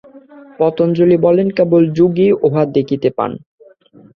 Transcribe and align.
পতঞ্জলি 0.59 1.17
বলেন, 1.25 1.47
কেবল 1.57 1.83
যোগীই 1.97 2.31
উহা 2.45 2.63
দেখিতে 2.75 3.09
পান। 3.17 3.31